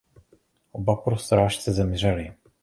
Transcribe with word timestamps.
Oba 0.73 0.95
po 0.95 1.17
srážce 1.17 1.71
zemřeli. 1.73 2.33